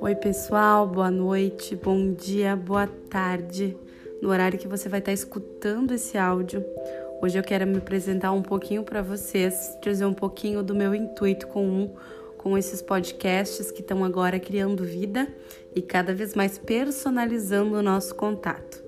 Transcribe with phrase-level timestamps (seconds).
[0.00, 3.74] Oi, pessoal, boa noite, bom dia, boa tarde.
[4.20, 6.62] No horário que você vai estar escutando esse áudio,
[7.22, 11.46] hoje eu quero me apresentar um pouquinho para vocês, dizer um pouquinho do meu intuito
[11.46, 11.90] com um,
[12.36, 15.26] com esses podcasts que estão agora criando vida
[15.74, 18.82] e cada vez mais personalizando o nosso contato.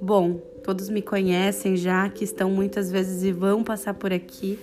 [0.00, 4.58] Bom, todos me conhecem já, que estão muitas vezes e vão passar por aqui.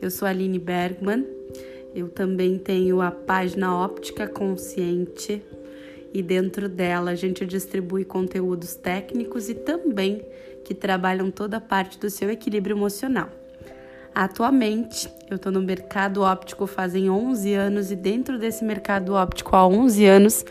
[0.00, 1.40] Eu sou Aline Bergman
[1.94, 5.42] eu também tenho a página Óptica Consciente
[6.14, 10.22] e dentro dela a gente distribui conteúdos técnicos e também
[10.64, 13.28] que trabalham toda a parte do seu equilíbrio emocional.
[14.14, 19.66] Atualmente, eu estou no mercado óptico fazem 11 anos e dentro desse mercado óptico há
[19.66, 20.44] 11 anos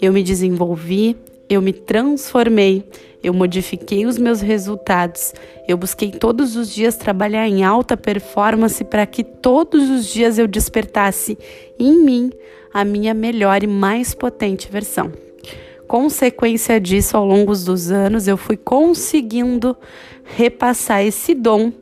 [0.00, 1.16] eu me desenvolvi,
[1.50, 2.88] eu me transformei,
[3.22, 5.34] eu modifiquei os meus resultados,
[5.66, 10.46] eu busquei todos os dias trabalhar em alta performance para que todos os dias eu
[10.46, 11.36] despertasse
[11.76, 12.30] em mim
[12.72, 15.12] a minha melhor e mais potente versão.
[15.88, 19.76] Consequência disso, ao longo dos anos, eu fui conseguindo
[20.22, 21.72] repassar esse dom,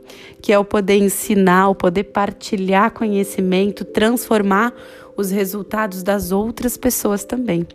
[0.40, 4.72] que é o poder ensinar, o poder partilhar conhecimento, transformar
[5.18, 7.66] os resultados das outras pessoas também.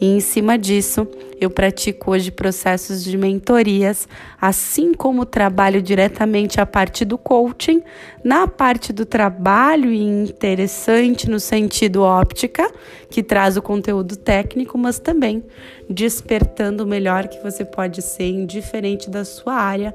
[0.00, 1.08] E em cima disso,
[1.40, 4.06] eu pratico hoje processos de mentorias,
[4.40, 7.82] assim como trabalho diretamente a parte do coaching,
[8.22, 12.70] na parte do trabalho interessante no sentido óptica,
[13.10, 15.42] que traz o conteúdo técnico, mas também
[15.90, 19.92] despertando o melhor que você pode ser, indiferente da sua área,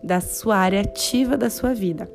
[0.00, 2.08] da sua área ativa da sua vida.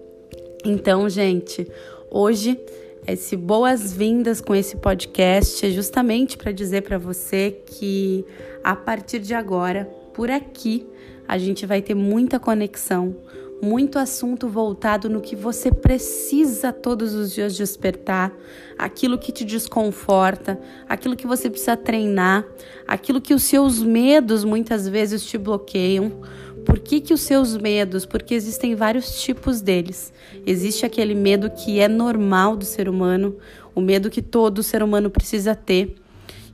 [0.64, 1.68] Então, gente,
[2.10, 2.58] hoje
[3.08, 8.24] esse boas-vindas com esse podcast é justamente para dizer para você que
[8.64, 10.86] a partir de agora, por aqui,
[11.28, 13.16] a gente vai ter muita conexão,
[13.62, 18.32] muito assunto voltado no que você precisa todos os dias despertar,
[18.78, 22.46] aquilo que te desconforta, aquilo que você precisa treinar,
[22.88, 26.22] aquilo que os seus medos muitas vezes te bloqueiam
[26.66, 28.06] por que, que os seus medos?
[28.06, 30.14] Porque existem vários tipos deles.
[30.46, 33.36] Existe aquele medo que é normal do ser humano,
[33.74, 35.96] o medo que todo ser humano precisa ter.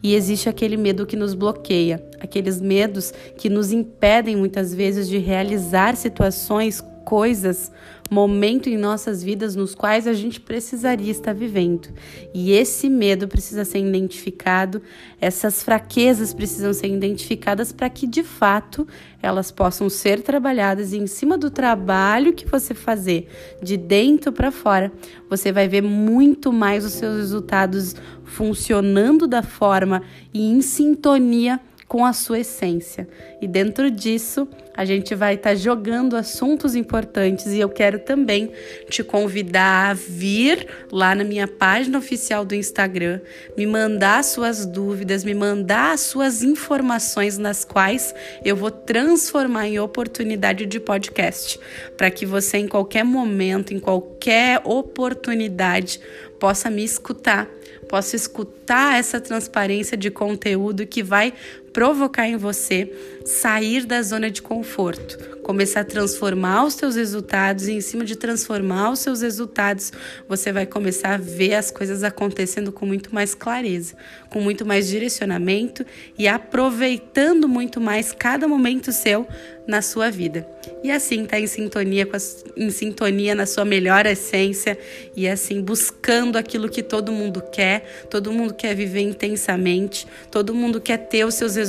[0.01, 5.17] E existe aquele medo que nos bloqueia, aqueles medos que nos impedem muitas vezes de
[5.17, 7.71] realizar situações, coisas
[8.09, 11.87] momento em nossas vidas nos quais a gente precisaria estar vivendo.
[12.33, 14.81] E esse medo precisa ser identificado,
[15.21, 18.85] essas fraquezas precisam ser identificadas para que de fato
[19.21, 23.29] elas possam ser trabalhadas e em cima do trabalho que você fazer
[23.63, 24.91] de dentro para fora,
[25.29, 27.95] você vai ver muito mais os seus resultados
[28.25, 30.03] funcionando da forma
[30.33, 31.57] e em sintonia
[31.87, 33.07] com a sua essência.
[33.41, 38.51] E dentro disso, a gente vai estar tá jogando assuntos importantes e eu quero também
[38.89, 43.21] te convidar a vir lá na minha página oficial do Instagram,
[43.57, 50.65] me mandar suas dúvidas, me mandar suas informações nas quais eu vou transformar em oportunidade
[50.65, 51.59] de podcast,
[51.95, 55.99] para que você em qualquer momento, em qualquer oportunidade,
[56.39, 57.49] possa me escutar,
[57.89, 61.33] possa escutar essa transparência de conteúdo que vai
[61.77, 62.91] provocar em você
[63.23, 68.15] sair da zona de conforto, começar a transformar os seus resultados e em cima de
[68.15, 69.93] transformar os seus resultados,
[70.27, 73.95] você vai começar a ver as coisas acontecendo com muito mais clareza,
[74.27, 75.85] com muito mais direcionamento
[76.17, 79.27] e aproveitando muito mais cada momento seu
[79.67, 80.47] na sua vida.
[80.81, 82.19] E assim tá em sintonia com a,
[82.55, 84.79] em sintonia na sua melhor essência
[85.15, 90.79] e assim buscando aquilo que todo mundo quer, todo mundo quer viver intensamente, todo mundo
[90.79, 91.66] quer ter os seus resultados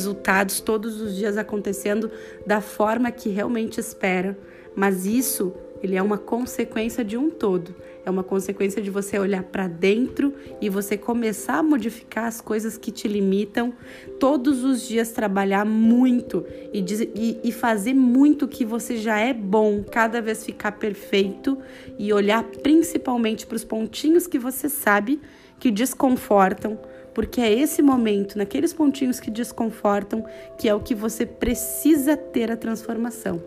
[0.65, 2.11] todos os dias acontecendo
[2.47, 4.39] da forma que realmente espera.
[4.75, 7.75] Mas isso ele é uma consequência de um todo.
[8.05, 12.79] É uma consequência de você olhar para dentro e você começar a modificar as coisas
[12.79, 13.73] que te limitam,
[14.19, 16.85] todos os dias trabalhar muito e,
[17.15, 21.59] e, e fazer muito que você já é bom, cada vez ficar perfeito
[21.99, 25.21] e olhar principalmente para os pontinhos que você sabe
[25.61, 26.79] que desconfortam,
[27.19, 30.25] porque é esse momento, naqueles pontinhos que desconfortam,
[30.57, 33.43] que é o que você precisa ter a transformação.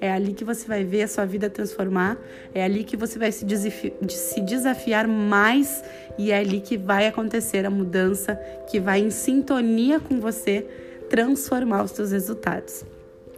[0.00, 2.16] É ali que você vai ver a sua vida transformar,
[2.54, 3.44] é ali que você vai se,
[4.10, 5.82] se desafiar mais
[6.16, 8.36] e é ali que vai acontecer a mudança,
[8.70, 10.64] que vai em sintonia com você
[11.10, 12.84] transformar os seus resultados.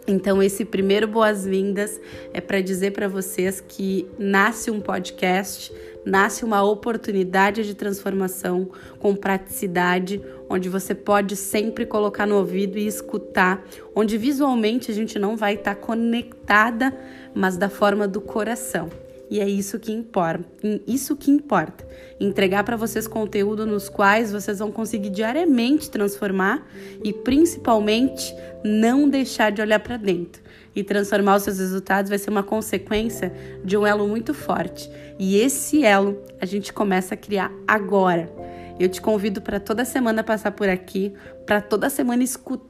[0.08, 2.00] Então, esse primeiro boas-vindas
[2.32, 5.70] é para dizer para vocês que nasce um podcast,
[6.02, 10.18] nasce uma oportunidade de transformação com praticidade,
[10.48, 13.62] onde você pode sempre colocar no ouvido e escutar,
[13.94, 16.96] onde visualmente a gente não vai estar tá conectada,
[17.34, 18.88] mas da forma do coração.
[19.30, 20.48] E é isso que importa.
[20.86, 21.86] Isso que importa.
[22.18, 26.66] Entregar para vocês conteúdo nos quais vocês vão conseguir diariamente transformar
[27.04, 28.34] e principalmente
[28.64, 30.42] não deixar de olhar para dentro.
[30.74, 33.32] E transformar os seus resultados vai ser uma consequência
[33.64, 34.90] de um elo muito forte.
[35.18, 38.30] E esse elo a gente começa a criar agora.
[38.78, 41.12] Eu te convido para toda semana passar por aqui,
[41.44, 42.67] para toda semana escutar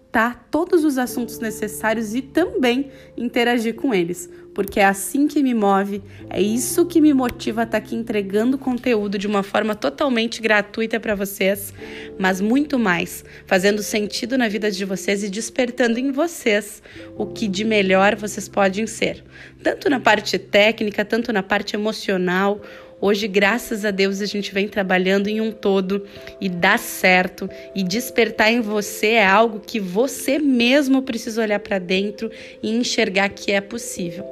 [0.51, 6.03] todos os assuntos necessários e também interagir com eles, porque é assim que me move,
[6.31, 10.41] é isso que me motiva a estar tá aqui entregando conteúdo de uma forma totalmente
[10.41, 11.75] gratuita para vocês,
[12.19, 16.83] mas muito mais, fazendo sentido na vida de vocês e despertando em vocês
[17.17, 19.23] o que de melhor vocês podem ser,
[19.63, 22.61] tanto na parte técnica, tanto na parte emocional
[23.01, 26.05] Hoje, graças a Deus, a gente vem trabalhando em um todo
[26.41, 27.49] e dá certo.
[27.73, 32.29] E despertar em você é algo que você mesmo precisa olhar para dentro
[32.61, 34.27] e enxergar que é possível.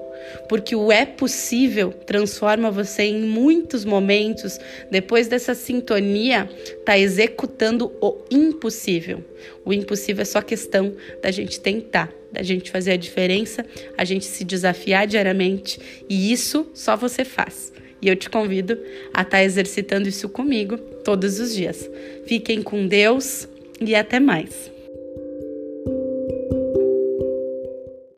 [0.48, 4.58] Porque o é possível transforma você em muitos momentos,
[4.90, 6.50] depois dessa sintonia,
[6.84, 9.24] tá executando o impossível.
[9.64, 10.92] O impossível é só questão
[11.22, 13.64] da gente tentar, da gente fazer a diferença,
[13.96, 15.78] a gente se desafiar diariamente,
[16.08, 17.72] e isso só você faz.
[18.00, 18.74] E eu te convido
[19.12, 21.88] a estar tá exercitando isso comigo todos os dias.
[22.26, 23.48] Fiquem com Deus
[23.80, 24.75] e até mais.